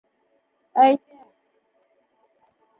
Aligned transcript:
Әйҙә... 0.85 1.19